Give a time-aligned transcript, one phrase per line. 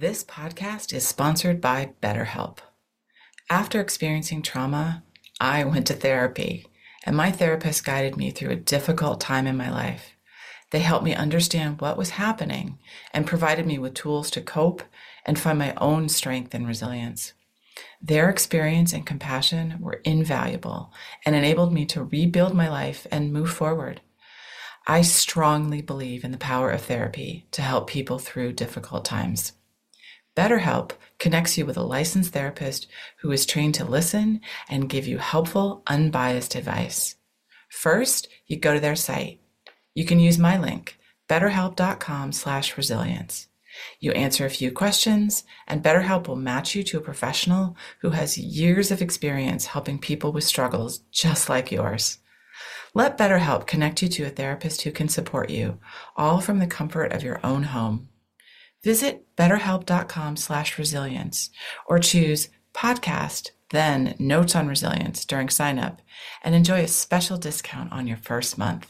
[0.00, 2.58] This podcast is sponsored by BetterHelp.
[3.50, 5.02] After experiencing trauma,
[5.40, 6.68] I went to therapy,
[7.04, 10.12] and my therapist guided me through a difficult time in my life.
[10.70, 12.78] They helped me understand what was happening
[13.12, 14.84] and provided me with tools to cope
[15.26, 17.32] and find my own strength and resilience.
[18.00, 20.92] Their experience and compassion were invaluable
[21.26, 24.00] and enabled me to rebuild my life and move forward.
[24.86, 29.54] I strongly believe in the power of therapy to help people through difficult times.
[30.38, 32.86] BetterHelp connects you with a licensed therapist
[33.22, 37.16] who is trained to listen and give you helpful, unbiased advice.
[37.68, 39.40] First, you go to their site.
[39.94, 40.96] You can use my link,
[41.28, 43.48] betterhelp.com slash resilience.
[43.98, 48.38] You answer a few questions, and BetterHelp will match you to a professional who has
[48.38, 52.18] years of experience helping people with struggles just like yours.
[52.94, 55.80] Let BetterHelp connect you to a therapist who can support you,
[56.16, 58.08] all from the comfort of your own home.
[58.84, 61.50] Visit betterhelp.com slash resilience
[61.86, 66.00] or choose podcast, then notes on resilience during sign up
[66.44, 68.88] and enjoy a special discount on your first month.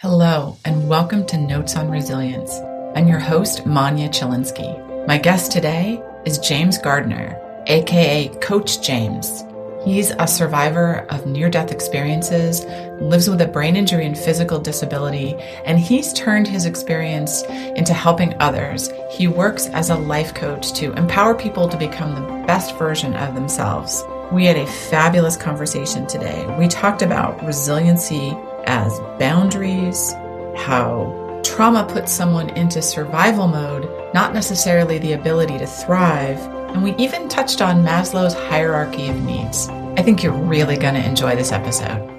[0.00, 2.60] Hello, and welcome to Notes on Resilience.
[2.94, 5.06] I'm your host, Manya Chilinsky.
[5.06, 9.44] My guest today is James Gardner, aka Coach James.
[9.84, 12.64] He's a survivor of near death experiences,
[13.02, 15.34] lives with a brain injury and physical disability,
[15.66, 18.90] and he's turned his experience into helping others.
[19.10, 23.34] He works as a life coach to empower people to become the best version of
[23.34, 24.02] themselves.
[24.32, 26.46] We had a fabulous conversation today.
[26.58, 30.12] We talked about resiliency as boundaries,
[30.56, 36.40] how trauma puts someone into survival mode, not necessarily the ability to thrive
[36.74, 39.68] and we even touched on Maslow's hierarchy of needs.
[39.96, 42.10] I think you're really going to enjoy this episode.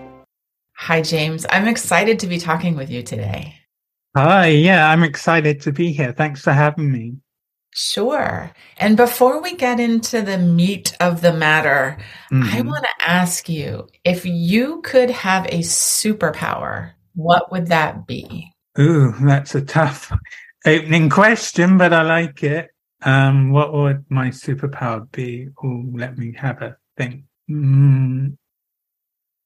[0.77, 1.45] Hi, James.
[1.49, 3.55] I'm excited to be talking with you today.
[4.15, 6.13] Hi, yeah, I'm excited to be here.
[6.13, 7.17] Thanks for having me.
[7.73, 8.49] Sure.
[8.77, 11.97] And before we get into the meat of the matter,
[12.31, 12.55] mm-hmm.
[12.55, 18.53] I want to ask you if you could have a superpower, what would that be?
[18.79, 20.13] Ooh, that's a tough
[20.65, 22.69] opening question, but I like it.
[23.05, 25.49] Um, what would my superpower be?
[25.63, 27.23] Oh, let me have a think.
[27.49, 28.35] Mm,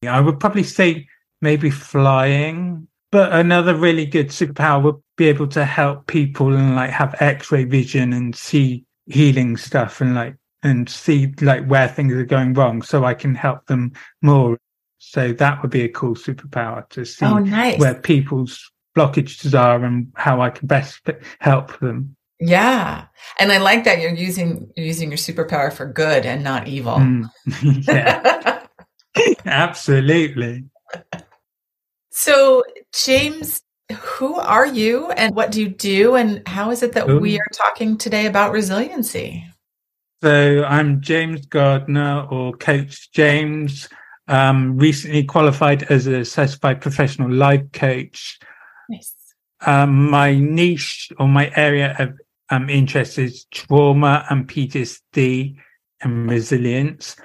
[0.08, 1.08] I would probably say
[1.42, 6.92] maybe flying, but another really good superpower would be able to help people and like
[6.92, 12.26] have X-ray vision and see healing stuff and like and see like where things are
[12.26, 14.58] going wrong, so I can help them more.
[15.00, 17.80] So that would be a cool superpower to see oh, nice.
[17.80, 21.10] where people's blockages are and how I can best
[21.40, 22.16] help them.
[22.40, 23.06] Yeah.
[23.38, 26.96] And I like that you're using you're using your superpower for good and not evil.
[26.96, 27.30] Mm,
[27.88, 28.64] yeah.
[29.46, 30.66] Absolutely.
[32.12, 32.64] So,
[32.94, 33.62] James,
[33.92, 37.20] who are you and what do you do and how is it that Ooh.
[37.20, 39.46] we are talking today about resiliency?
[40.22, 43.90] So, I'm James Gardner or Coach James.
[44.28, 48.38] Um, recently qualified as a certified professional life coach.
[48.88, 49.16] Nice.
[49.66, 52.14] Um, my niche or my area of
[52.50, 55.56] I'm interested trauma and PTSD
[56.02, 57.16] and resilience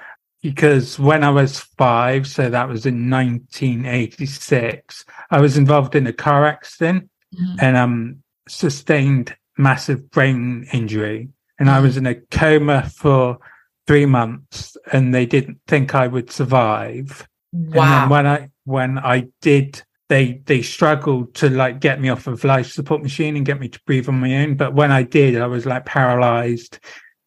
[0.41, 6.13] because when I was five, so that was in 1986, I was involved in a
[6.13, 7.55] car accident mm-hmm.
[7.59, 11.29] and um sustained massive brain injury.
[11.57, 11.77] And mm-hmm.
[11.77, 13.39] I was in a coma for
[13.87, 17.27] three months and they didn't think I would survive.
[17.53, 17.83] Wow.
[17.83, 22.27] And then when I when I did they they struggled to like get me off
[22.27, 24.55] of life support machine and get me to breathe on my own.
[24.55, 26.79] But when I did, I was like paralyzed,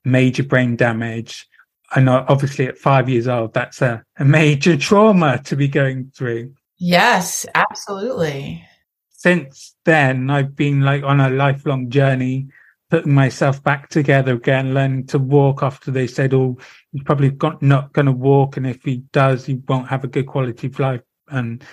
[0.04, 1.46] major brain damage.
[1.94, 6.12] And uh, obviously at five years old, that's a, a major trauma to be going
[6.14, 6.54] through.
[6.76, 8.64] Yes, absolutely.
[9.10, 12.48] Since then, I've been like on a lifelong journey,
[12.90, 16.56] putting myself back together again, learning to walk after they said, Oh,
[16.92, 18.56] he's probably got, not going to walk.
[18.56, 21.02] And if he does, he won't have a good quality of life.
[21.26, 21.64] And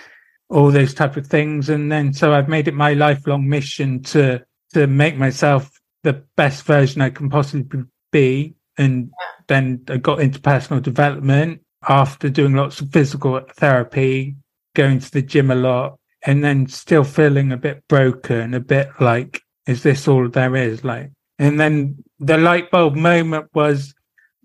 [0.48, 1.68] all those type of things.
[1.68, 4.44] And then so I've made it my lifelong mission to
[4.74, 5.70] to make myself
[6.02, 8.54] the best version I can possibly be.
[8.78, 9.10] And
[9.48, 14.36] then I got into personal development after doing lots of physical therapy,
[14.74, 18.88] going to the gym a lot, and then still feeling a bit broken, a bit
[19.00, 20.84] like, is this all there is?
[20.84, 23.94] Like, and then the light bulb moment was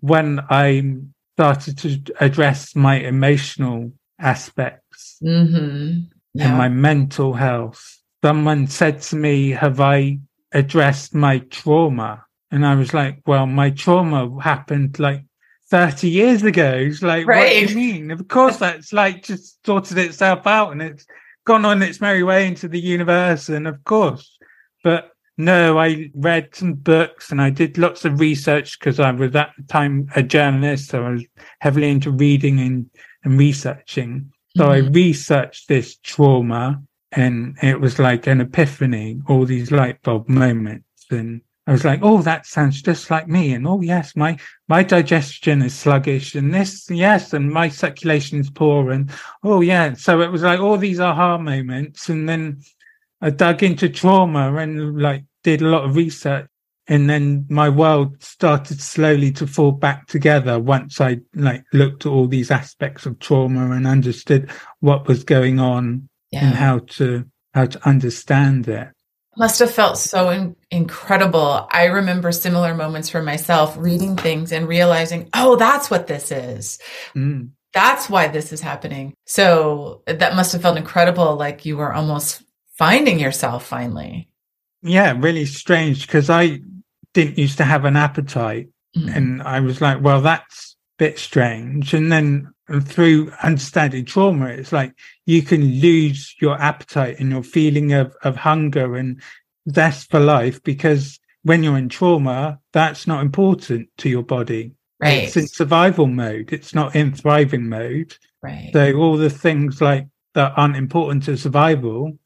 [0.00, 0.96] when I
[1.36, 4.82] started to address my emotional aspect
[5.22, 6.00] mm-hmm.
[6.34, 6.48] yeah.
[6.48, 7.98] and my mental health.
[8.24, 10.20] Someone said to me, Have I
[10.52, 12.24] addressed my trauma?
[12.50, 15.24] And I was like, Well, my trauma happened like
[15.70, 16.74] 30 years ago.
[16.76, 17.62] It's like, right.
[17.62, 18.10] What do you mean?
[18.10, 21.06] Of course, that's like just sorted itself out and it's
[21.44, 23.48] gone on its merry way into the universe.
[23.48, 24.38] And of course,
[24.84, 29.34] but no, I read some books and I did lots of research because I was
[29.34, 31.24] at the time a journalist, so I was
[31.60, 32.90] heavily into reading and,
[33.24, 34.32] and researching.
[34.56, 34.86] So mm-hmm.
[34.86, 36.82] I researched this trauma
[37.12, 40.86] and it was like an epiphany, all these light bulb moments.
[41.10, 43.52] And I was like, oh, that sounds just like me.
[43.52, 44.38] And oh, yes, my,
[44.68, 48.90] my digestion is sluggish and this, yes, and my circulation is poor.
[48.90, 49.10] And
[49.42, 49.94] oh, yeah.
[49.94, 52.08] So it was like all these aha moments.
[52.08, 52.62] And then
[53.20, 56.46] I dug into trauma and like did a lot of research.
[56.88, 62.10] And then my world started slowly to fall back together once I like looked at
[62.10, 64.50] all these aspects of trauma and understood
[64.80, 66.46] what was going on yeah.
[66.46, 67.24] and how to
[67.54, 68.88] how to understand it
[69.36, 71.66] must have felt so in- incredible.
[71.70, 76.78] I remember similar moments for myself reading things and realizing, oh, that's what this is.
[77.16, 77.50] Mm.
[77.72, 79.14] That's why this is happening.
[79.26, 81.36] So that must have felt incredible.
[81.36, 82.42] Like you were almost
[82.74, 84.28] finding yourself finally.
[84.82, 86.60] Yeah, really strange because I
[87.14, 88.68] didn't used to have an appetite.
[88.96, 89.16] Mm.
[89.16, 91.94] And I was like, well, that's a bit strange.
[91.94, 94.94] And then through understanding trauma, it's like
[95.26, 99.20] you can lose your appetite and your feeling of, of hunger and
[99.70, 104.72] zest for life because when you're in trauma, that's not important to your body.
[105.00, 105.24] Right.
[105.24, 106.52] It's in survival mode.
[106.52, 108.16] It's not in thriving mode.
[108.42, 108.70] Right.
[108.72, 112.16] So all the things like that aren't important to survival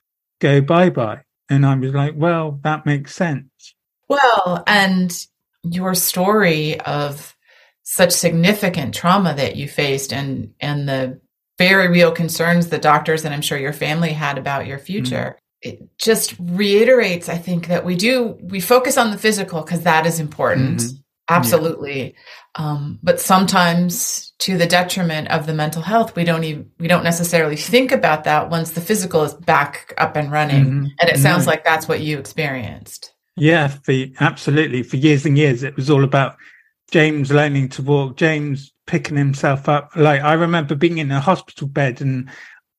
[0.41, 1.23] go bye bye.
[1.49, 3.75] And I was like, well, that makes sense.
[4.08, 5.12] Well, and
[5.62, 7.37] your story of
[7.82, 11.20] such significant trauma that you faced and and the
[11.58, 15.38] very real concerns the doctors and I'm sure your family had about your future.
[15.38, 15.69] Mm-hmm.
[15.69, 20.06] It just reiterates, I think, that we do we focus on the physical because that
[20.06, 20.81] is important.
[20.81, 20.97] Mm-hmm.
[21.29, 22.02] Absolutely.
[22.02, 22.11] Yeah.
[22.56, 27.05] Um, but sometimes to the detriment of the mental health, we don't even we don't
[27.05, 30.64] necessarily think about that once the physical is back up and running.
[30.64, 30.87] Mm-hmm.
[31.00, 33.12] And it sounds like that's what you experienced.
[33.37, 34.83] Yeah, for absolutely.
[34.83, 36.37] For years and years, it was all about
[36.91, 39.91] James learning to walk, James picking himself up.
[39.97, 42.31] Like I remember being in a hospital bed and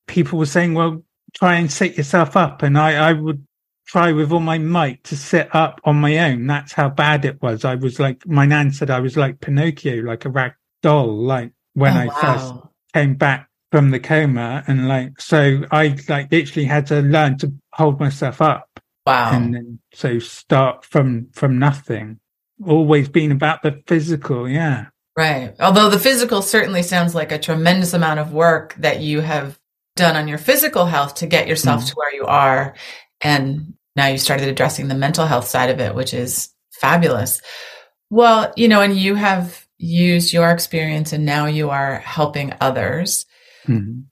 [0.06, 1.02] people were saying, well,
[1.34, 2.62] try and sit yourself up.
[2.62, 3.46] And I, I would
[3.86, 6.46] try with all my might to sit up on my own.
[6.46, 7.64] That's how bad it was.
[7.64, 10.52] I was like, my nan said I was like Pinocchio, like a rag
[10.82, 12.14] doll, like when oh, I wow.
[12.20, 12.54] first
[12.94, 14.64] came back from the coma.
[14.66, 18.68] And like, so I like literally had to learn to hold myself up.
[19.08, 19.30] Wow.
[19.32, 22.20] And then so start from, from nothing
[22.66, 24.48] always been about the physical.
[24.48, 24.86] Yeah.
[25.16, 25.54] Right.
[25.60, 29.58] Although the physical certainly sounds like a tremendous amount of work that you have
[29.96, 31.88] done on your physical health to get yourself mm.
[31.88, 32.74] to where you are.
[33.20, 37.40] And now you started addressing the mental health side of it, which is fabulous.
[38.10, 43.26] Well, you know, and you have used your experience and now you are helping others.
[43.66, 44.02] Mm-hmm.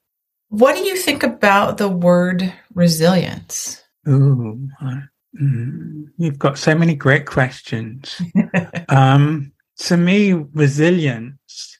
[0.49, 3.81] What do you think about the word resilience?
[4.07, 4.57] Oh,
[5.39, 8.19] Mm, you've got so many great questions.
[8.89, 11.79] um, to me, resilience.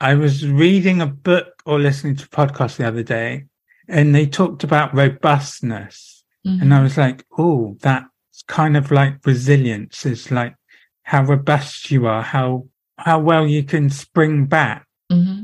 [0.00, 3.44] I was reading a book or listening to a podcast the other day,
[3.88, 6.62] and they talked about robustness, mm-hmm.
[6.62, 10.06] and I was like, "Oh, that's kind of like resilience.
[10.06, 10.54] Is like
[11.02, 12.66] how robust you are, how
[12.96, 15.42] how well you can spring back, mm-hmm.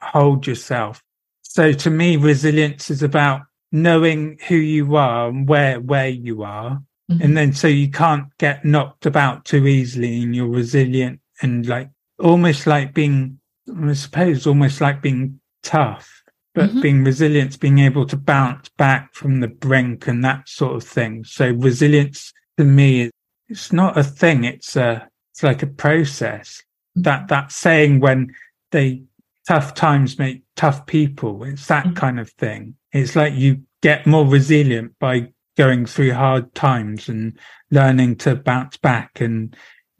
[0.00, 1.02] hold yourself."
[1.42, 3.42] So to me, resilience is about
[3.72, 7.22] knowing who you are and where where you are mm-hmm.
[7.22, 11.90] and then so you can't get knocked about too easily and you're resilient and like
[12.18, 13.38] almost like being
[13.84, 16.22] i suppose almost like being tough
[16.54, 16.80] but mm-hmm.
[16.80, 21.24] being resilient being able to bounce back from the brink and that sort of thing
[21.24, 23.10] so resilience to me is
[23.48, 26.62] it's not a thing it's a it's like a process
[26.96, 27.02] mm-hmm.
[27.02, 28.32] that that saying when
[28.70, 29.02] they
[29.46, 31.94] tough times make tough people it's that mm-hmm.
[31.94, 37.38] kind of thing it's like you get more resilient by going through hard times and
[37.70, 39.56] learning to bounce back and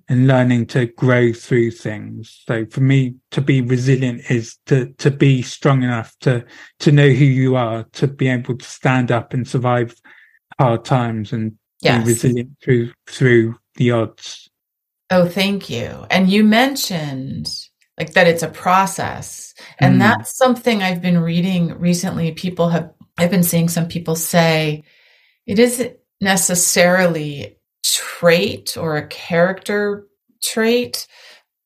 [0.09, 2.43] and learning to grow through things.
[2.47, 6.45] So for me, to be resilient is to to be strong enough to
[6.81, 9.95] to know who you are, to be able to stand up and survive
[10.59, 12.03] hard times and yes.
[12.03, 14.49] be resilient through through the odds.
[15.11, 16.07] Oh, thank you.
[16.11, 17.49] And you mentioned
[17.99, 19.55] like that it's a process.
[19.79, 19.99] And mm.
[20.01, 22.33] that's something I've been reading recently.
[22.33, 24.85] People have I've been seeing some people say
[25.47, 30.07] it isn't necessarily trait or a character
[30.43, 31.07] trait,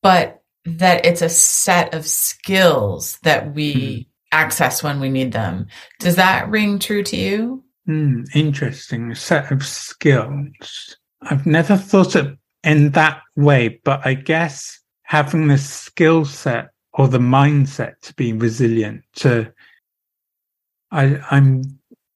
[0.03, 4.07] but that it's a set of skills that we mm.
[4.33, 5.67] access when we need them.
[5.99, 7.65] Does that ring true to you?
[7.89, 9.11] Mm, interesting.
[9.11, 10.97] A set of skills.
[11.23, 14.80] I've never thought of in that way, but I guess
[15.11, 19.53] having the skill set or the mindset to be resilient to
[20.93, 21.63] I, I'm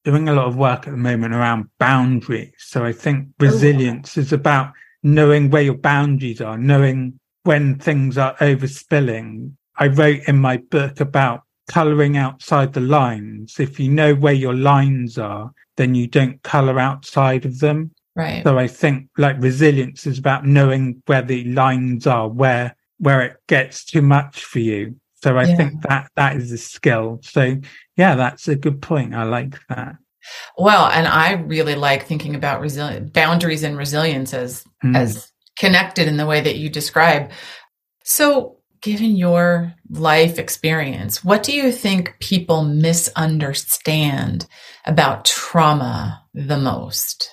[0.04, 2.54] doing a lot of work at the moment around boundaries.
[2.58, 4.20] So I think oh, resilience oh.
[4.20, 4.72] is about
[5.02, 9.52] knowing where your boundaries are, knowing when things are overspilling.
[9.76, 13.58] I wrote in my book about coloring outside the lines.
[13.58, 17.90] If you know where your lines are, then you don't color outside of them.
[18.14, 18.44] Right.
[18.44, 23.36] So I think like resilience is about knowing where the lines are, where where it
[23.48, 24.96] gets too much for you.
[25.22, 25.56] So I yeah.
[25.56, 27.20] think that that is a skill.
[27.22, 27.56] So
[27.96, 29.14] yeah, that's a good point.
[29.14, 29.96] I like that.
[30.56, 34.96] Well, and I really like thinking about resilient boundaries and resilience as mm.
[34.96, 37.30] as connected in the way that you describe.
[38.04, 44.46] So, given your life experience, what do you think people misunderstand
[44.84, 47.30] about trauma the most?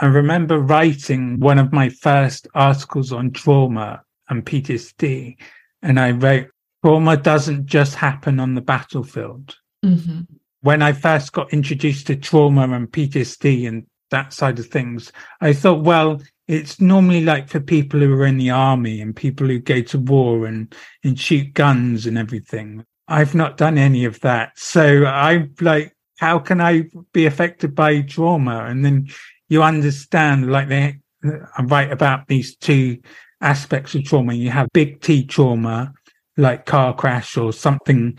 [0.00, 5.36] I remember writing one of my first articles on trauma and PTSD,
[5.82, 6.48] and I wrote,
[6.84, 9.56] Trauma doesn't just happen on the battlefield.
[9.84, 10.22] Mm-hmm.
[10.62, 15.52] When I first got introduced to trauma and PTSD and that side of things, I
[15.52, 19.58] thought, well, it's normally like for people who are in the army and people who
[19.58, 20.74] go to war and,
[21.04, 22.84] and shoot guns and everything.
[23.08, 24.58] I've not done any of that.
[24.58, 28.64] So I'm like, how can I be affected by trauma?
[28.64, 29.08] And then
[29.48, 32.98] you understand, like they, I write about these two
[33.42, 34.34] aspects of trauma.
[34.34, 35.92] You have big T trauma,
[36.36, 38.18] like car crash or something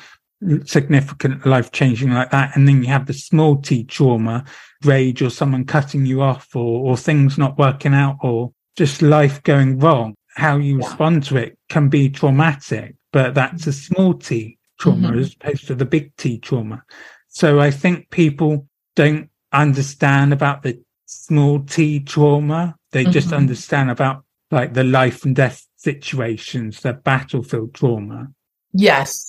[0.65, 2.55] significant, life changing like that.
[2.55, 4.45] And then you have the small T trauma,
[4.83, 9.41] rage or someone cutting you off or, or things not working out or just life
[9.43, 10.15] going wrong.
[10.35, 10.85] How you yeah.
[10.87, 15.19] respond to it can be traumatic, but that's a small T trauma mm-hmm.
[15.19, 16.83] as opposed to the big T trauma.
[17.29, 22.75] So I think people don't understand about the small t trauma.
[22.91, 23.11] They mm-hmm.
[23.11, 24.23] just understand about
[24.53, 28.29] like the life and death situations, the battlefield trauma.
[28.73, 29.27] Yes.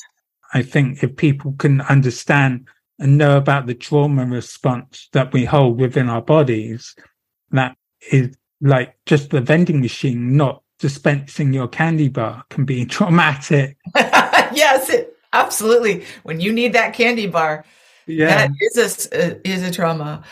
[0.52, 5.80] I think if people can understand and know about the trauma response that we hold
[5.80, 6.94] within our bodies,
[7.50, 7.76] that
[8.12, 13.76] is like just the vending machine not dispensing your candy bar can be traumatic.
[13.96, 16.04] yes, it, absolutely.
[16.22, 17.64] When you need that candy bar,
[18.06, 18.26] yeah.
[18.46, 20.22] that is a uh, is a trauma.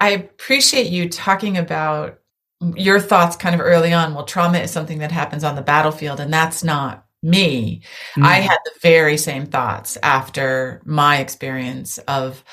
[0.00, 2.18] I appreciate you talking about
[2.60, 4.14] your thoughts kind of early on.
[4.14, 7.82] Well, trauma is something that happens on the battlefield, and that's not me.
[8.16, 8.24] Mm.
[8.24, 12.44] I had the very same thoughts after my experience of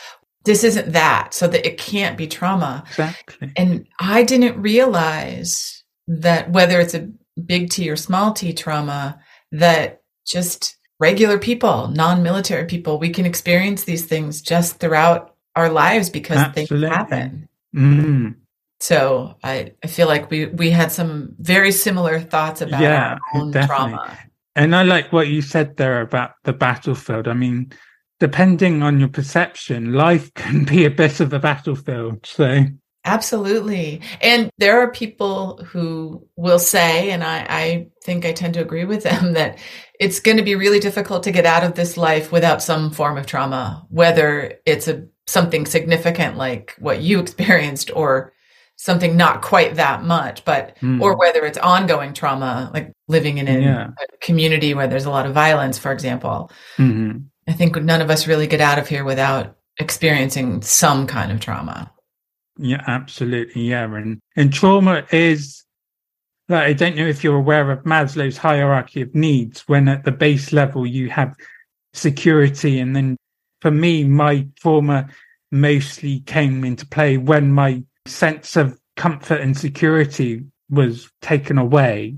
[0.44, 2.84] this isn't that, so that it can't be trauma.
[2.90, 3.52] Exactly.
[3.56, 7.10] And I didn't realize that whether it's a
[7.44, 9.20] big T or small T trauma,
[9.52, 15.70] that just regular people, non military people, we can experience these things just throughout our
[15.70, 16.82] lives because Absolutely.
[16.82, 17.50] things happen.
[17.76, 18.36] Mm.
[18.80, 23.42] So I, I feel like we, we had some very similar thoughts about yeah, our
[23.42, 23.94] own definitely.
[23.94, 24.18] trauma.
[24.56, 27.28] And I like what you said there about the battlefield.
[27.28, 27.72] I mean,
[28.20, 32.26] depending on your perception, life can be a bit of a battlefield.
[32.26, 32.66] So
[33.06, 34.02] Absolutely.
[34.20, 38.84] And there are people who will say, and I, I, think I tend to agree
[38.84, 39.60] with them, that
[40.00, 43.18] it's going to be really difficult to get out of this life without some form
[43.18, 48.32] of trauma, whether it's a something significant like what you experienced or
[48.78, 51.02] something not quite that much but mm.
[51.02, 53.88] or whether it's ongoing trauma like living in a, yeah.
[53.88, 57.18] a, community where there's a lot of violence for example mm-hmm.
[57.48, 61.40] i think none of us really get out of here without experiencing some kind of
[61.40, 61.92] trauma
[62.58, 65.64] yeah absolutely yeah and and trauma is
[66.50, 70.12] like, i don't know if you're aware of maslow's hierarchy of needs when at the
[70.12, 71.36] base level you have
[71.94, 73.18] security and then
[73.66, 75.10] for me, my trauma
[75.52, 82.16] mostly came into play when my sense of comfort and security was taken away.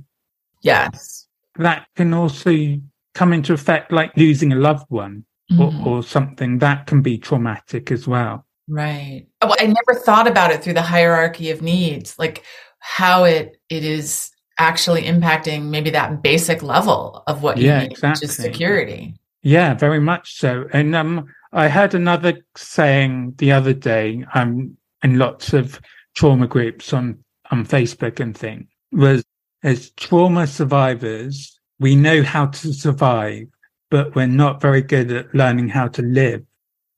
[0.62, 1.28] Yes.
[1.56, 2.78] That can also
[3.16, 5.88] come into effect like losing a loved one mm-hmm.
[5.88, 8.46] or, or something that can be traumatic as well.
[8.68, 9.28] Right.
[9.42, 12.44] Well, I never thought about it through the hierarchy of needs, like
[12.80, 14.30] how it it is
[14.60, 18.26] actually impacting maybe that basic level of what you yeah, need, exactly.
[18.26, 19.16] which is security.
[19.44, 20.68] Yeah, very much so.
[20.74, 25.80] And um, I heard another saying the other day, um, in lots of
[26.16, 29.24] trauma groups on, on Facebook and things, was
[29.64, 33.48] as trauma survivors, we know how to survive,
[33.90, 36.44] but we're not very good at learning how to live.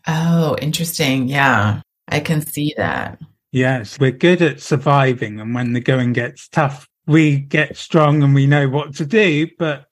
[0.07, 1.27] Oh, interesting.
[1.27, 3.19] Yeah, I can see that.
[3.51, 5.39] Yes, we're good at surviving.
[5.39, 9.47] And when the going gets tough, we get strong and we know what to do.
[9.57, 9.85] But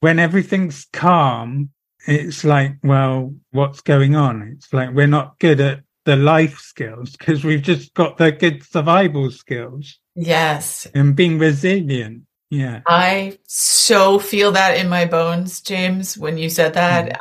[0.00, 1.70] when everything's calm,
[2.06, 4.42] it's like, well, what's going on?
[4.56, 8.62] It's like we're not good at the life skills because we've just got the good
[8.62, 9.98] survival skills.
[10.14, 10.86] Yes.
[10.94, 12.22] And being resilient.
[12.50, 12.82] Yeah.
[12.86, 17.08] I so feel that in my bones, James, when you said that.
[17.08, 17.18] Mm.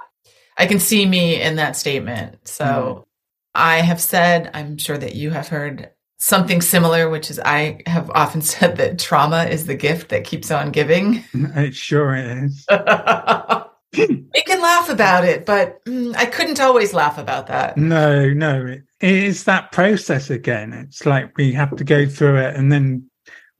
[0.57, 2.47] I can see me in that statement.
[2.47, 3.07] So
[3.55, 8.09] I have said, I'm sure that you have heard something similar, which is I have
[8.11, 11.23] often said that trauma is the gift that keeps on giving.
[11.33, 12.65] It sure is.
[13.93, 17.77] we can laugh about it, but mm, I couldn't always laugh about that.
[17.77, 20.73] No, no, it is that process again.
[20.73, 23.09] It's like we have to go through it, and then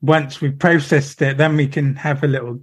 [0.02, 2.60] once we've processed it, then we can have a little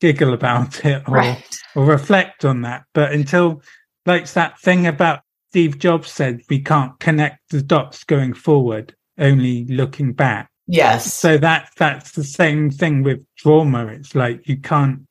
[0.00, 1.58] giggle about it or, right.
[1.74, 2.84] or reflect on that.
[2.94, 3.62] But until,
[4.06, 5.20] like that thing about
[5.50, 10.50] Steve Jobs said, we can't connect the dots going forward, only looking back.
[10.66, 11.14] Yes.
[11.14, 13.86] So that that's the same thing with trauma.
[13.86, 15.06] It's like you can't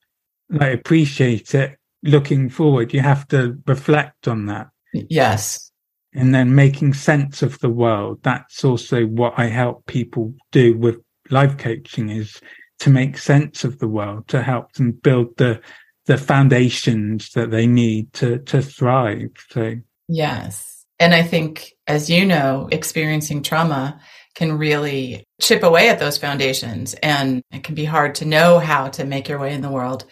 [0.50, 2.94] like appreciate it looking forward.
[2.94, 4.68] You have to reflect on that.
[4.94, 5.72] Yes.
[6.14, 8.20] And then making sense of the world.
[8.24, 10.98] That's also what I help people do with
[11.30, 12.42] life coaching is
[12.80, 15.62] to make sense of the world, to help them build the
[16.06, 19.30] the foundations that they need to to thrive.
[19.50, 19.76] So
[20.08, 20.86] yes.
[21.00, 24.00] And I think as you know, experiencing trauma
[24.36, 28.88] can really chip away at those foundations and it can be hard to know how
[28.88, 30.06] to make your way in the world.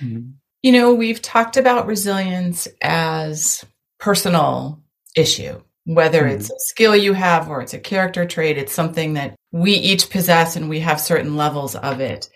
[0.00, 0.30] Mm-hmm.
[0.62, 3.64] You know, we've talked about resilience as
[3.98, 4.80] personal
[5.16, 6.36] issue, whether mm-hmm.
[6.36, 10.10] it's a skill you have or it's a character trait, it's something that we each
[10.10, 12.28] possess and we have certain levels of it.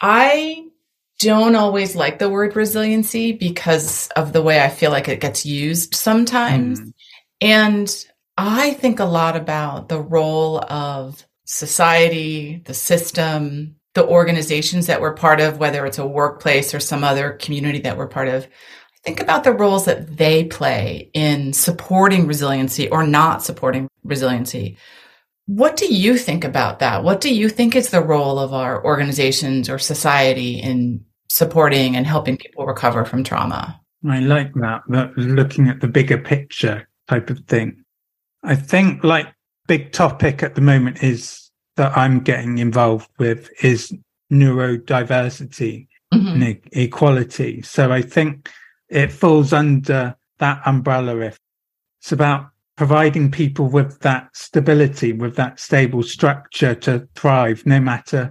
[0.00, 0.66] I
[1.18, 5.46] don't always like the word resiliency because of the way I feel like it gets
[5.46, 6.80] used sometimes.
[6.80, 6.92] Mm.
[7.40, 8.04] And
[8.36, 15.14] I think a lot about the role of society, the system, the organizations that we're
[15.14, 18.46] part of, whether it's a workplace or some other community that we're part of.
[19.02, 24.76] Think about the roles that they play in supporting resiliency or not supporting resiliency.
[25.46, 27.04] What do you think about that?
[27.04, 32.06] What do you think is the role of our organizations or society in supporting and
[32.06, 33.80] helping people recover from trauma?
[34.06, 37.82] I like that, that looking at the bigger picture type of thing.
[38.44, 39.28] I think like
[39.66, 41.45] big topic at the moment is
[41.76, 43.94] that I'm getting involved with is
[44.32, 46.42] neurodiversity mm-hmm.
[46.42, 47.62] and equality.
[47.62, 48.50] So I think
[48.88, 51.38] it falls under that umbrella if
[52.00, 58.30] it's about providing people with that stability, with that stable structure to thrive, no matter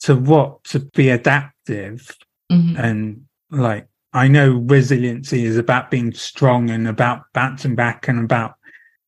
[0.00, 2.14] to what, to be adaptive.
[2.52, 2.76] Mm-hmm.
[2.76, 8.54] And like, I know resiliency is about being strong and about bouncing back and about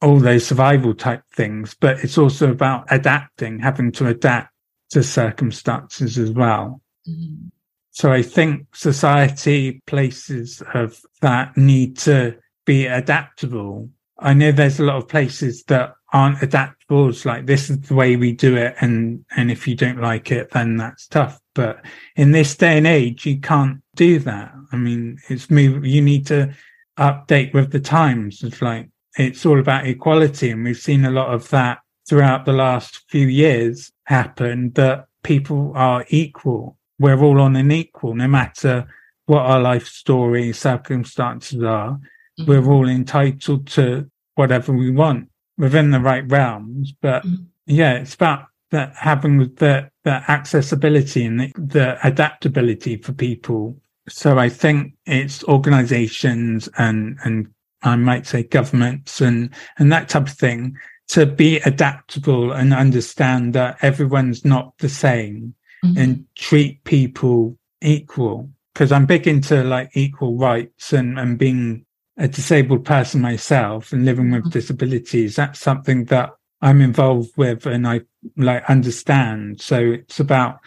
[0.01, 4.53] all those survival type things, but it's also about adapting, having to adapt
[4.91, 6.81] to circumstances as well.
[7.09, 7.49] Mm-hmm.
[7.91, 14.85] So I think society, places of that need to be adaptable I know there's a
[14.85, 17.11] lot of places that aren't adaptable.
[17.11, 20.33] It's like this is the way we do it, and and if you don't like
[20.33, 21.41] it, then that's tough.
[21.55, 21.85] But
[22.17, 24.53] in this day and age, you can't do that.
[24.73, 25.87] I mean, it's move.
[25.87, 26.53] You need to
[26.99, 28.43] update with the times.
[28.43, 32.53] It's like it's all about equality, and we've seen a lot of that throughout the
[32.53, 34.71] last few years happen.
[34.75, 36.77] That people are equal.
[36.99, 38.89] We're all on an equal, no matter
[39.27, 42.01] what our life story circumstances are
[42.39, 42.51] mm-hmm.
[42.51, 46.93] we're all entitled to whatever we want within the right realms.
[47.01, 47.45] But mm-hmm.
[47.67, 53.77] yeah, it's about that having the, the accessibility and the, the adaptability for people.
[54.09, 57.49] So I think it's organizations and, and
[57.83, 60.77] I might say governments and, and that type of thing
[61.09, 65.99] to be adaptable and understand that everyone's not the same mm-hmm.
[65.99, 68.51] and treat people equal.
[68.75, 71.85] Cause I'm big into like equal rights and, and being
[72.17, 74.51] a disabled person myself and living with mm-hmm.
[74.51, 78.03] disabilities, that's something that I'm involved with and I
[78.37, 79.61] like understand.
[79.61, 80.59] So it's about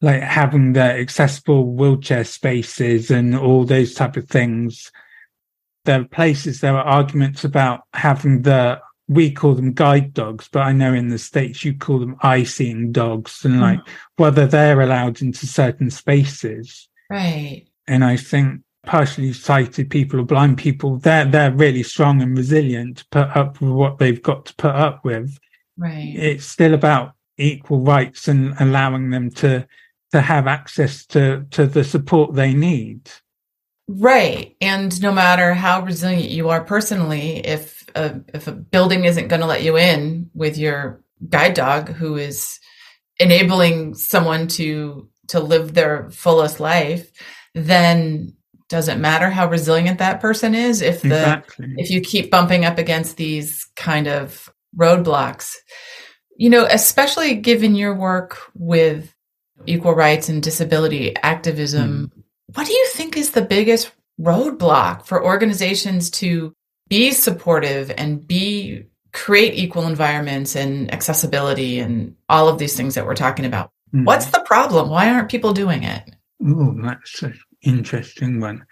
[0.00, 4.90] like having the accessible wheelchair spaces and all those type of things.
[5.84, 10.60] There are places, there are arguments about having the, we call them guide dogs, but
[10.60, 13.88] I know in the States you call them eye seeing dogs and like mm.
[14.16, 16.88] whether they're allowed into certain spaces.
[17.08, 17.66] Right.
[17.88, 22.98] And I think partially sighted people or blind people, they're they're really strong and resilient
[22.98, 25.38] to put up with what they've got to put up with.
[25.76, 26.14] Right.
[26.16, 29.66] It's still about equal rights and allowing them to
[30.12, 33.10] to have access to to the support they need.
[33.92, 34.56] Right.
[34.60, 39.40] And no matter how resilient you are personally, if a, if a building isn't going
[39.40, 42.60] to let you in with your guide dog who is
[43.18, 47.10] enabling someone to to live their fullest life,
[47.54, 48.34] then
[48.68, 51.74] doesn't matter how resilient that person is if the exactly.
[51.76, 54.48] if you keep bumping up against these kind of
[54.78, 55.56] roadblocks
[56.36, 59.12] you know especially given your work with
[59.66, 62.19] equal rights and disability activism mm.
[62.54, 66.54] What do you think is the biggest roadblock for organizations to
[66.88, 73.06] be supportive and be create equal environments and accessibility and all of these things that
[73.06, 73.70] we're talking about.
[73.94, 74.04] Mm.
[74.04, 74.88] What's the problem?
[74.88, 76.14] Why aren't people doing it?
[76.46, 78.64] Oh, that's an interesting one.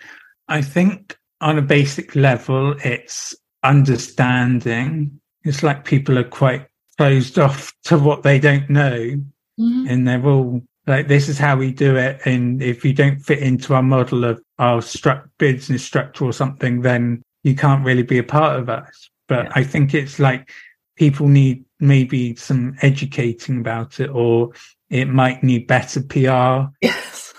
[0.48, 5.20] I think on a basic level, it's understanding.
[5.42, 9.20] It's like people are quite closed off to what they don't know.
[9.60, 9.86] Mm-hmm.
[9.88, 12.20] And they're all like, this is how we do it.
[12.24, 16.80] And if you don't fit into our model of our stru- business structure or something,
[16.80, 19.10] then you can't really be a part of us.
[19.28, 19.52] But yeah.
[19.54, 20.50] I think it's like
[20.96, 24.52] people need maybe some educating about it, or
[24.90, 26.72] it might need better PR.
[26.80, 27.34] Yes.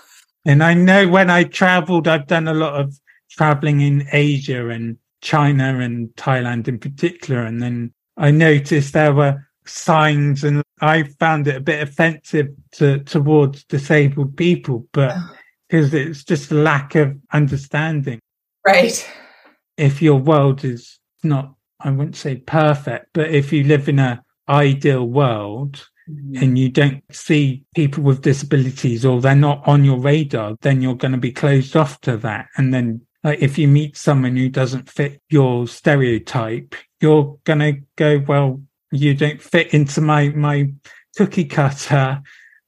[0.46, 2.98] And I know when I traveled, I've done a lot of
[3.30, 7.42] traveling in Asia and China and Thailand in particular.
[7.42, 13.00] And then I noticed there were signs and I found it a bit offensive to,
[13.00, 15.16] towards disabled people, but
[15.68, 18.20] because it's just a lack of understanding.
[18.66, 19.08] Right.
[19.76, 24.22] If your world is not I wouldn't say perfect, but if you live in a
[24.48, 26.42] ideal world mm-hmm.
[26.42, 30.94] and you don't see people with disabilities or they're not on your radar, then you're
[30.94, 32.48] going to be closed off to that.
[32.56, 37.80] And then like if you meet someone who doesn't fit your stereotype, you're going to
[37.96, 40.72] go, well, you don't fit into my, my
[41.16, 42.22] cookie cutter.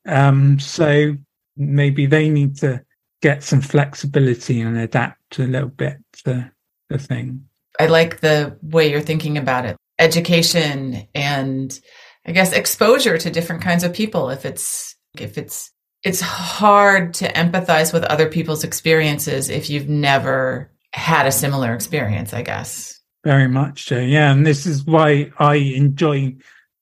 [0.06, 1.16] Um, so
[1.56, 2.84] maybe they need to
[3.20, 6.50] get some flexibility and adapt a little bit to
[6.88, 7.46] the thing.
[7.78, 9.76] I like the way you're thinking about it.
[9.98, 11.78] Education and
[12.26, 14.30] I guess exposure to different kinds of people.
[14.30, 15.70] If it's, if it's,
[16.02, 22.34] it's hard to empathize with other people's experiences if you've never had a similar experience,
[22.34, 23.00] I guess.
[23.24, 23.98] Very much so.
[23.98, 24.32] Yeah.
[24.32, 26.36] And this is why I enjoy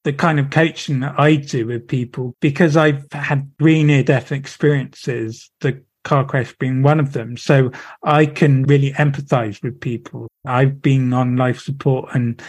[0.04, 4.32] the kind of coaching that I do with people because I've had three near death
[4.32, 5.50] experiences.
[5.60, 7.36] The car crash being one of them.
[7.36, 7.70] So
[8.02, 10.28] I can really empathize with people.
[10.46, 12.40] I've been on life support and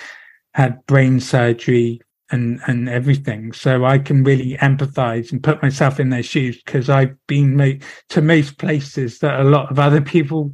[0.53, 3.51] had brain surgery and, and everything.
[3.51, 8.21] So I can really empathize and put myself in their shoes because I've been to
[8.21, 10.53] most places that a lot of other people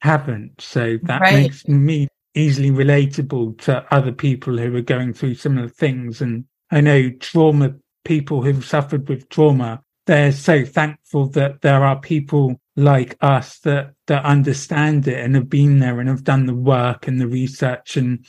[0.00, 0.60] haven't.
[0.60, 1.34] So that right.
[1.34, 6.20] makes me easily relatable to other people who are going through similar things.
[6.20, 11.98] And I know trauma people who've suffered with trauma they're so thankful that there are
[12.00, 16.54] people like us that that understand it and have been there and have done the
[16.54, 18.24] work and the research and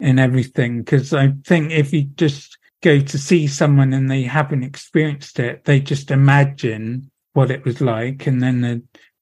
[0.00, 4.62] and everything because i think if you just go to see someone and they haven't
[4.62, 8.80] experienced it they just imagine what it was like and then they,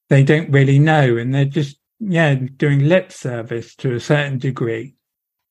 [0.09, 4.95] they don't really know and they're just yeah doing lip service to a certain degree.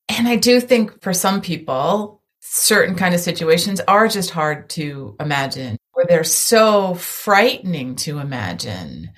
[0.08, 5.16] And i do think for some people certain kind of situations are just hard to
[5.18, 9.10] imagine or they're so frightening to imagine.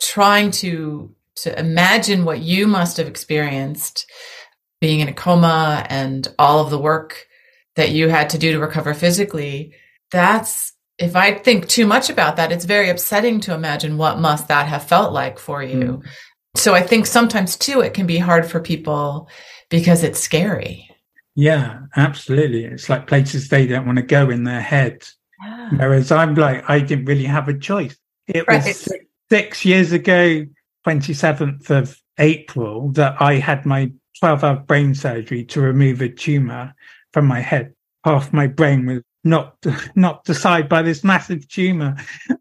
[0.00, 4.10] Trying to to imagine what you must have experienced
[4.80, 7.26] being in a coma and all of the work
[7.76, 9.72] that you had to do to recover physically
[10.10, 14.48] that's if i think too much about that it's very upsetting to imagine what must
[14.48, 15.78] that have felt like for you.
[15.78, 16.02] Mm.
[16.54, 19.28] So i think sometimes too it can be hard for people
[19.68, 20.88] because it's scary
[21.34, 25.02] yeah absolutely it's like places they don't want to go in their head
[25.76, 27.96] Whereas I'm like, I didn't really have a choice.
[28.28, 28.64] It right.
[28.64, 30.46] was six, six years ago,
[30.86, 36.74] 27th of April, that I had my 12 hour brain surgery to remove a tumor
[37.12, 37.74] from my head.
[38.04, 41.96] Half my brain was knocked, knocked aside by this massive tumor.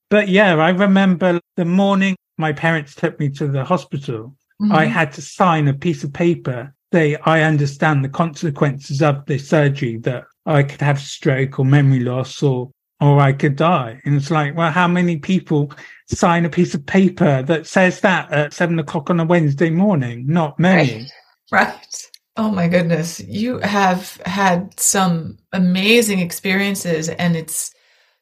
[0.10, 4.36] But yeah, I remember the morning my parents took me to the hospital.
[4.62, 4.74] Mm-hmm.
[4.74, 6.74] I had to sign a piece of paper.
[6.92, 12.02] Say, I understand the consequences of this surgery that I could have stroke or memory
[12.02, 14.00] loss or or I could die.
[14.06, 15.74] And it's like, well, how many people
[16.06, 20.26] sign a piece of paper that says that at seven o'clock on a Wednesday morning?
[20.28, 21.08] Not many.
[21.52, 21.68] Right.
[21.68, 22.12] right.
[22.38, 23.20] Oh my goodness.
[23.20, 27.74] You have had some amazing experiences and it's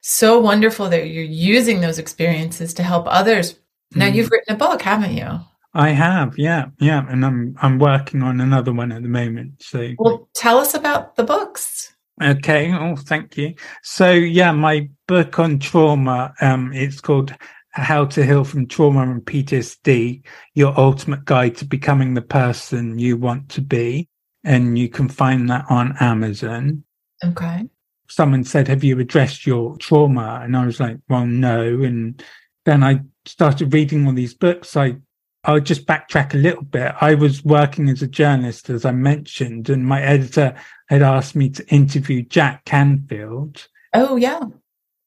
[0.01, 3.59] so wonderful that you're using those experiences to help others.
[3.95, 4.15] Now mm.
[4.15, 5.39] you've written a book, haven't you?
[5.73, 9.61] I have, yeah, yeah, and I'm I'm working on another one at the moment.
[9.61, 11.93] So, well, tell us about the books.
[12.21, 12.73] Okay.
[12.73, 13.55] Oh, thank you.
[13.83, 17.33] So yeah, my book on trauma, um, it's called
[17.71, 20.23] How to Heal from Trauma and PTSD,
[20.53, 24.09] Your Ultimate Guide to Becoming the Person You Want to Be.
[24.43, 26.83] And you can find that on Amazon.
[27.23, 27.69] Okay.
[28.09, 30.41] Someone said, Have you addressed your trauma?
[30.43, 31.61] And I was like, Well, no.
[31.61, 32.21] And
[32.65, 34.75] then I started reading all these books.
[34.75, 34.97] I
[35.45, 36.93] I'll just backtrack a little bit.
[36.99, 40.53] I was working as a journalist, as I mentioned, and my editor
[40.89, 43.67] had asked me to interview Jack Canfield.
[43.93, 44.41] Oh, yeah.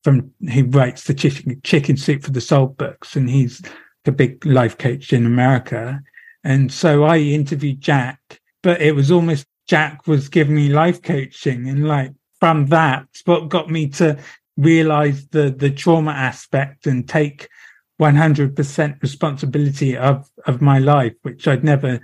[0.04, 3.60] From he writes the chicken, chicken soup for the soul books, and he's
[4.04, 6.00] the big life coach in America.
[6.44, 11.68] And so I interviewed Jack, but it was almost Jack was giving me life coaching.
[11.68, 14.18] And like from that, what got me to
[14.56, 17.48] realize the, the trauma aspect and take
[18.02, 22.00] 100% responsibility of, of my life, which I'd never,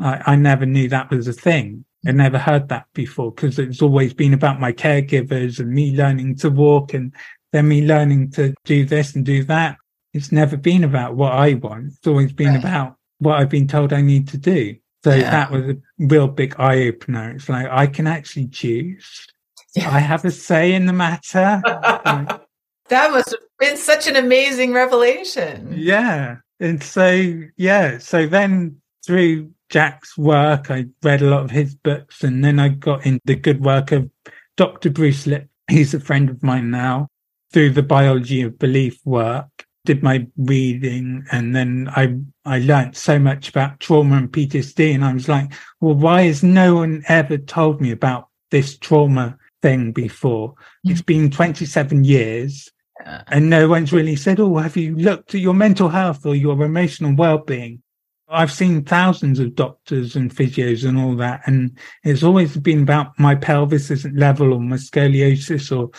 [0.00, 1.84] I, I never knew that was a thing.
[2.06, 6.36] I never heard that before because it's always been about my caregivers and me learning
[6.36, 7.12] to walk and
[7.52, 9.76] then me learning to do this and do that.
[10.14, 11.88] It's never been about what I want.
[11.88, 12.58] It's always been right.
[12.58, 14.76] about what I've been told I need to do.
[15.04, 15.30] So yeah.
[15.30, 17.30] that was a real big eye opener.
[17.30, 19.26] It's like I can actually choose.
[19.74, 19.90] Yeah.
[19.90, 21.62] I have a say in the matter.
[22.88, 25.72] that must have been such an amazing revelation.
[25.76, 26.36] Yeah.
[26.60, 27.98] And so, yeah.
[27.98, 30.70] So then through Jack's work.
[30.70, 33.92] I read a lot of his books and then I got into the good work
[33.92, 34.10] of
[34.56, 34.90] Dr.
[34.90, 35.48] Bruce Lipton.
[35.68, 37.08] He's a friend of mine now
[37.52, 39.46] through the biology of belief work.
[39.84, 44.94] Did my reading and then I, I learned so much about trauma and PTSD.
[44.94, 49.36] And I was like, well, why has no one ever told me about this trauma
[49.62, 50.50] thing before?
[50.50, 50.90] Mm-hmm.
[50.90, 52.70] It's been 27 years
[53.04, 56.34] Uh, and no one's really said, oh, have you looked at your mental health or
[56.34, 57.82] your emotional well-being?
[58.30, 63.18] I've seen thousands of doctors and physios and all that, and it's always been about
[63.18, 65.90] my pelvis isn't level or my scoliosis or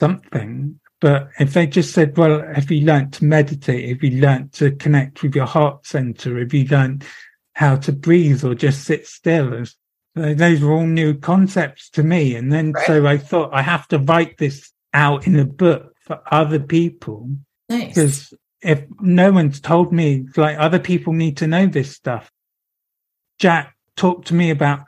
[0.00, 0.80] something.
[1.00, 3.88] But if they just said, well, have you learnt to meditate?
[3.88, 6.40] Have you learnt to connect with your heart center?
[6.40, 7.04] Have you learnt
[7.52, 9.64] how to breathe or just sit still?
[10.16, 12.34] Those were all new concepts to me.
[12.34, 12.86] And then right.
[12.86, 17.30] so I thought I have to write this out in a book for other people.
[17.68, 17.88] Nice.
[17.88, 22.32] Because if no one's told me, like other people need to know this stuff.
[23.38, 24.80] Jack talked to me about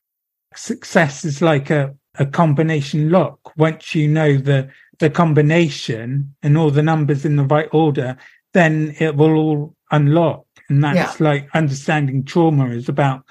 [0.57, 3.39] success is like a, a combination lock.
[3.57, 8.17] Once you know the, the combination and all the numbers in the right order,
[8.55, 10.45] then it will all unlock.
[10.69, 11.29] And that's yeah.
[11.29, 13.25] like understanding trauma is about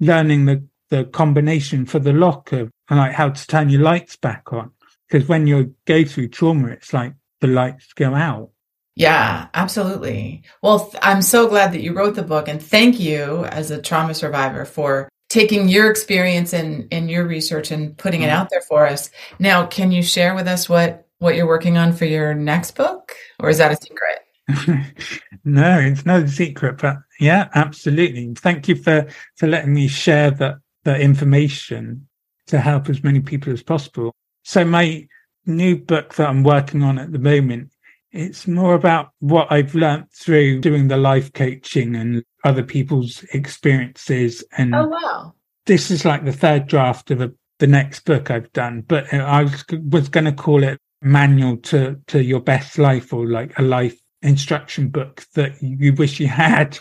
[0.00, 4.52] learning the, the combination for the lock of like how to turn your lights back
[4.52, 4.72] on.
[5.08, 8.50] Because when you go through trauma, it's like the lights go out.
[8.94, 10.42] Yeah, absolutely.
[10.62, 14.14] Well, I'm so glad that you wrote the book and thank you as a trauma
[14.14, 18.36] survivor for taking your experience in in your research and putting it mm-hmm.
[18.36, 19.10] out there for us.
[19.38, 23.12] Now, can you share with us what what you're working on for your next book
[23.38, 24.20] or is that a secret?
[25.44, 28.32] no, it's not a secret, but yeah, absolutely.
[28.34, 32.08] Thank you for for letting me share that the information
[32.46, 34.14] to help as many people as possible.
[34.44, 35.06] So my
[35.46, 37.70] new book that I'm working on at the moment
[38.16, 44.42] it's more about what I've learned through doing the life coaching and other people's experiences.
[44.56, 45.34] And oh, wow.
[45.66, 49.42] This is like the third draft of a, the next book I've done, but I
[49.42, 53.62] was, was going to call it manual to, to your best life or like a
[53.62, 56.78] life instruction book that you wish you had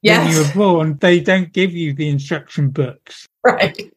[0.00, 0.24] yes.
[0.24, 0.98] when you were born.
[1.00, 3.26] They don't give you the instruction books.
[3.44, 3.90] Right.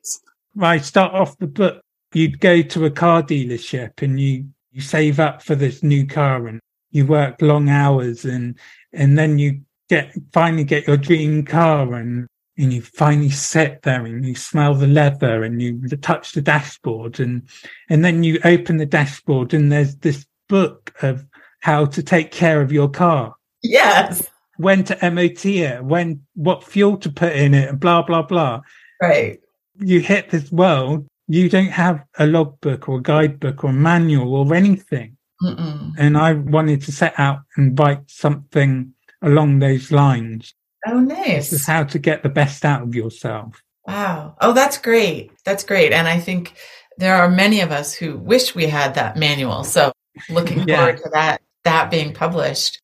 [0.61, 1.81] I start off the book.
[2.13, 6.47] You'd go to a car dealership and you, you save up for this new car
[6.47, 6.59] and
[6.91, 8.57] you work long hours and
[8.93, 14.05] and then you get finally get your dream car and and you finally sit there
[14.05, 17.47] and you smell the leather and you touch the dashboard and
[17.89, 21.25] and then you open the dashboard and there's this book of
[21.61, 23.35] how to take care of your car.
[23.63, 24.27] Yes.
[24.57, 28.61] When to MOT it when what fuel to put in it and blah blah blah.
[29.01, 29.39] Right.
[29.79, 34.35] You hit this world you don't have a logbook or a guidebook or a manual
[34.35, 35.93] or anything Mm-mm.
[35.97, 40.53] And I wanted to set out and write something along those lines.
[40.87, 41.49] Oh, nice.
[41.49, 43.61] This is how to get the best out of yourself.
[43.87, 44.35] Wow.
[44.41, 45.31] Oh, that's great.
[45.43, 45.91] That's great.
[45.91, 46.53] And I think
[46.97, 49.63] there are many of us who wish we had that manual.
[49.63, 49.91] So
[50.29, 50.77] looking yeah.
[50.77, 52.79] forward to that, that being published.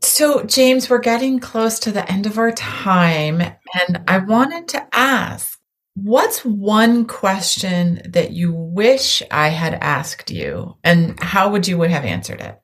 [0.00, 3.40] So, James, we're getting close to the end of our time.
[3.40, 5.51] And I wanted to ask
[5.94, 11.90] What's one question that you wish I had asked you, and how would you would
[11.90, 12.58] have answered it?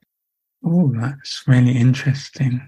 [0.64, 2.60] Oh, that's really interesting.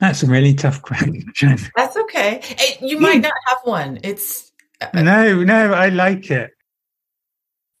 [0.00, 1.58] That's a really tough question.
[1.76, 2.42] That's okay.
[2.82, 4.00] You might not have one.
[4.02, 5.72] It's uh, no, no.
[5.72, 6.50] I like it.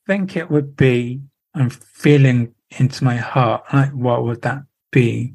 [0.08, 1.20] I think it would be.
[1.54, 3.64] I'm feeling into my heart.
[3.74, 5.34] Like, what would that be?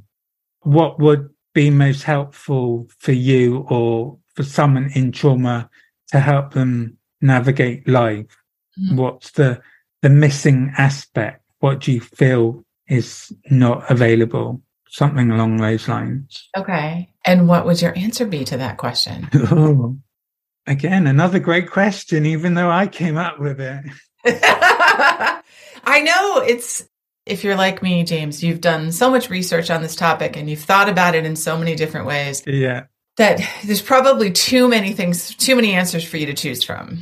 [0.61, 5.69] What would be most helpful for you or for someone in trauma
[6.09, 8.37] to help them navigate life?
[8.79, 8.97] Mm-hmm.
[8.97, 9.61] What's the
[10.01, 11.43] the missing aspect?
[11.59, 14.61] What do you feel is not available?
[14.89, 16.47] Something along those lines.
[16.55, 17.09] Okay.
[17.25, 19.29] And what would your answer be to that question?
[19.51, 19.97] oh,
[20.67, 23.83] again, another great question, even though I came up with it.
[25.83, 26.87] I know it's
[27.25, 30.61] if you're like me, James, you've done so much research on this topic and you've
[30.61, 32.43] thought about it in so many different ways.
[32.45, 32.83] Yeah
[33.17, 36.99] that there's probably too many things, too many answers for you to choose from.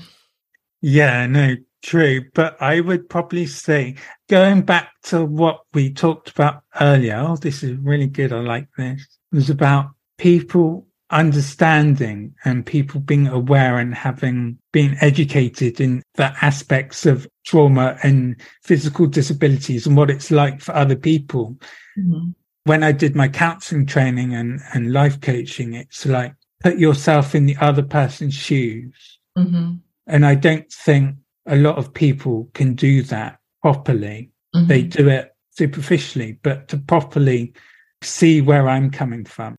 [0.81, 2.25] Yeah, no, true.
[2.33, 3.95] But I would probably say,
[4.29, 8.33] going back to what we talked about earlier, oh, this is really good.
[8.33, 9.01] I like this.
[9.31, 16.33] It was about people understanding and people being aware and having been educated in the
[16.41, 21.57] aspects of trauma and physical disabilities and what it's like for other people.
[21.97, 22.31] Mm-hmm.
[22.65, 27.45] When I did my counseling training and, and life coaching, it's like put yourself in
[27.45, 29.19] the other person's shoes.
[29.37, 29.75] Mm-hmm.
[30.07, 34.31] And I don't think a lot of people can do that properly.
[34.55, 34.67] Mm-hmm.
[34.67, 37.53] They do it superficially, but to properly
[38.01, 39.55] see where I'm coming from.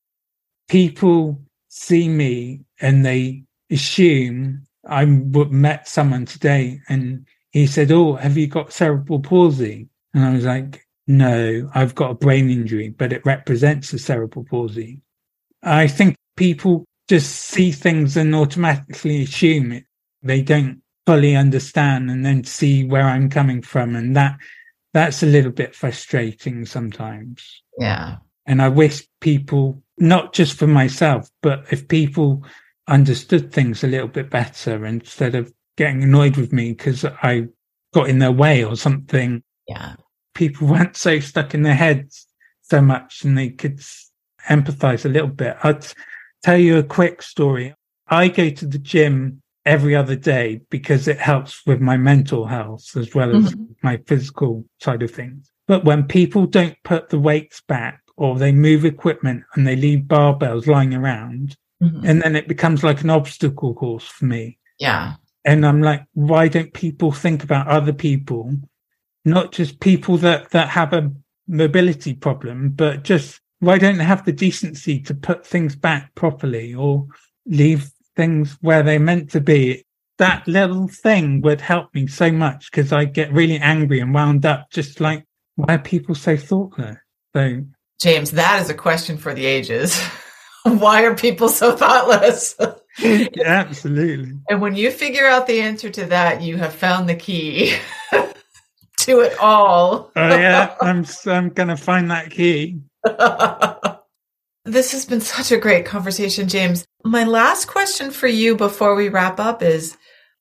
[0.68, 8.36] People see me and they assume I met someone today and he said, Oh, have
[8.36, 9.88] you got cerebral palsy?
[10.14, 14.44] And I was like, No, I've got a brain injury, but it represents a cerebral
[14.44, 15.00] palsy.
[15.62, 19.84] I think people just see things and automatically assume it.
[20.22, 23.94] They don't fully understand and then see where I'm coming from.
[23.94, 24.36] And that,
[24.92, 27.62] that's a little bit frustrating sometimes.
[27.78, 28.16] Yeah.
[28.46, 32.44] And I wish people, not just for myself, but if people
[32.88, 37.46] understood things a little bit better instead of getting annoyed with me because I
[37.94, 39.42] got in their way or something.
[39.68, 39.94] Yeah.
[40.36, 42.26] People weren't so stuck in their heads
[42.62, 43.80] so much and they could
[44.48, 45.56] empathize a little bit.
[45.62, 45.86] I'd
[46.42, 47.74] tell you a quick story.
[48.08, 52.96] I go to the gym every other day because it helps with my mental health
[52.96, 53.64] as well as mm-hmm.
[53.82, 55.50] my physical side of things.
[55.66, 60.04] But when people don't put the weights back or they move equipment and they leave
[60.04, 62.06] barbells lying around, mm-hmm.
[62.06, 64.58] and then it becomes like an obstacle course for me.
[64.78, 65.14] Yeah.
[65.44, 68.54] And I'm like, why don't people think about other people,
[69.26, 71.12] not just people that, that have a
[71.48, 76.74] mobility problem, but just why don't they have the decency to put things back properly
[76.74, 77.06] or
[77.44, 79.84] leave things where they're meant to be.
[80.18, 84.46] That little thing would help me so much because I get really angry and wound
[84.46, 85.24] up just like,
[85.56, 86.96] why are people so thoughtless?
[87.34, 87.64] So,
[88.00, 90.00] James, that is a question for the ages.
[90.62, 92.56] why are people so thoughtless?
[93.44, 94.32] absolutely.
[94.48, 97.76] And when you figure out the answer to that, you have found the key
[99.06, 100.12] to it all.
[100.14, 102.80] oh yeah, I'm I'm gonna find that key.
[104.66, 106.84] This has been such a great conversation, James.
[107.04, 109.96] My last question for you before we wrap up is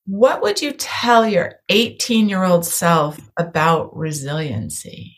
[0.08, 5.15] what would you tell your 18 year old self about resiliency?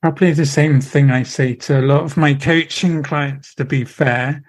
[0.00, 3.84] Probably the same thing I say to a lot of my coaching clients, to be
[3.84, 4.42] fair.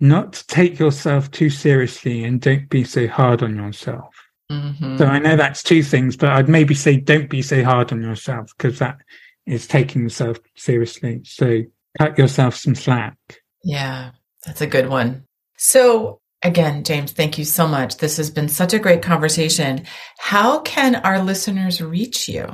[0.00, 4.12] Not to take yourself too seriously and don't be so hard on yourself.
[4.50, 4.96] Mm-hmm.
[4.96, 8.02] So I know that's two things, but I'd maybe say don't be so hard on
[8.02, 8.98] yourself because that
[9.46, 11.20] is taking yourself seriously.
[11.24, 11.62] So
[11.98, 13.16] cut yourself some slack.
[13.62, 14.12] Yeah,
[14.44, 15.24] that's a good one.
[15.56, 17.96] So, again, James, thank you so much.
[17.96, 19.84] This has been such a great conversation.
[20.18, 22.46] How can our listeners reach you?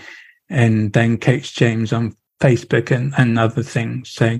[0.49, 4.11] and then Coach James on Facebook and, and other things.
[4.11, 4.39] So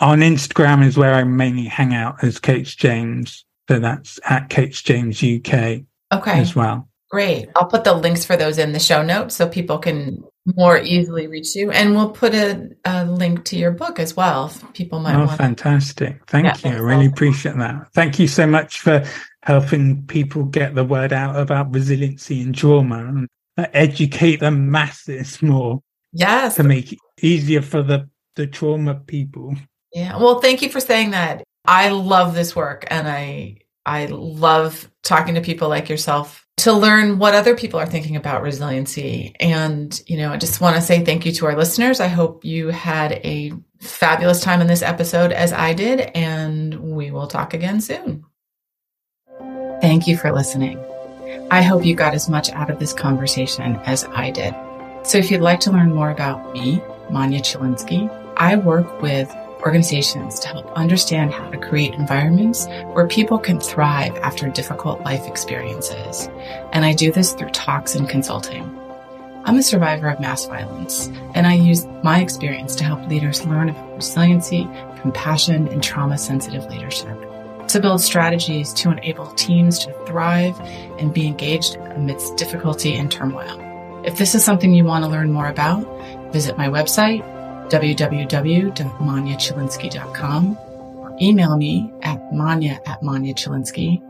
[0.00, 3.44] on Instagram is where I mainly hang out as Coach James.
[3.68, 6.40] So that's at Coach James UK okay.
[6.40, 6.88] as well.
[7.10, 7.48] Great.
[7.56, 10.22] I'll put the links for those in the show notes so people can
[10.56, 11.70] more easily reach you.
[11.70, 14.46] And we'll put a, a link to your book as well.
[14.46, 15.38] If people might oh, want.
[15.38, 16.20] fantastic.
[16.26, 16.76] Thank yeah, you.
[16.76, 17.92] I really appreciate that.
[17.92, 19.04] Thank you so much for
[19.42, 23.28] helping people get the word out about resiliency and trauma and
[23.72, 25.80] educate the masses more.
[26.12, 26.56] Yes.
[26.56, 29.54] To make it easier for the, the trauma people.
[29.92, 30.16] Yeah.
[30.16, 31.44] Well, thank you for saying that.
[31.64, 33.58] I love this work and I
[33.88, 38.42] I love talking to people like yourself to learn what other people are thinking about
[38.42, 39.34] resiliency.
[39.40, 41.98] And, you know, I just want to say thank you to our listeners.
[41.98, 47.10] I hope you had a fabulous time in this episode as I did, and we
[47.10, 48.26] will talk again soon.
[49.80, 50.78] Thank you for listening.
[51.50, 54.54] I hope you got as much out of this conversation as I did.
[55.02, 60.38] So if you'd like to learn more about me, Manya Chylinski, I work with organizations
[60.40, 66.28] to help understand how to create environments where people can thrive after difficult life experiences.
[66.72, 68.64] And I do this through talks and consulting.
[69.44, 73.70] I'm a survivor of mass violence, and I use my experience to help leaders learn
[73.70, 74.68] about resiliency,
[75.00, 77.16] compassion, and trauma sensitive leadership.
[77.68, 80.58] To build strategies to enable teams to thrive
[80.98, 83.64] and be engaged amidst difficulty and turmoil.
[84.04, 85.82] If this is something you want to learn more about,
[86.32, 87.22] visit my website
[87.70, 94.00] www.manyachylinski.com, or email me at manya at manyachylinski,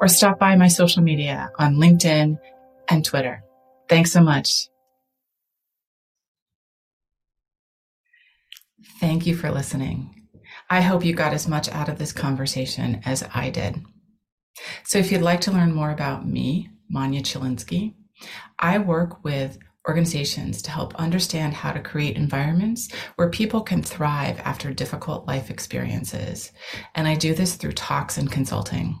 [0.00, 2.38] or stop by my social media on LinkedIn
[2.88, 3.44] and Twitter.
[3.88, 4.68] Thanks so much.
[9.00, 10.10] Thank you for listening.
[10.70, 13.82] I hope you got as much out of this conversation as I did.
[14.84, 17.94] So, if you'd like to learn more about me, Manya Chylinski,
[18.58, 19.58] I work with
[19.88, 25.50] organizations to help understand how to create environments where people can thrive after difficult life
[25.50, 26.52] experiences.
[26.94, 28.98] And I do this through talks and consulting.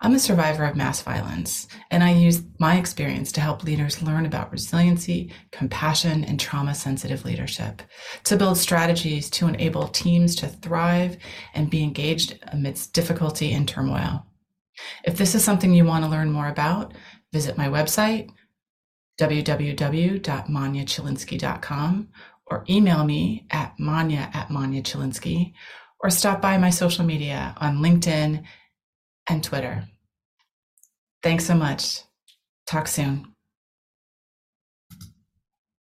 [0.00, 4.26] I'm a survivor of mass violence, and I use my experience to help leaders learn
[4.26, 7.82] about resiliency, compassion, and trauma sensitive leadership,
[8.24, 11.16] to build strategies to enable teams to thrive
[11.54, 14.24] and be engaged amidst difficulty and turmoil.
[15.04, 16.94] If this is something you want to learn more about,
[17.32, 18.30] visit my website,
[19.20, 22.08] www.manyachylinski.com,
[22.46, 25.52] or email me at manya at manyachylinski,
[26.00, 28.42] or stop by my social media on LinkedIn
[29.28, 29.84] and Twitter.
[31.22, 32.00] Thanks so much.
[32.66, 33.34] Talk soon.